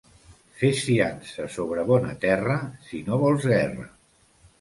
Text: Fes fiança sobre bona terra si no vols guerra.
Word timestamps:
Fes 0.59 0.79
fiança 0.85 1.45
sobre 1.55 1.83
bona 1.91 2.15
terra 2.23 2.55
si 2.87 3.03
no 3.11 3.21
vols 3.25 3.47
guerra. 3.53 3.87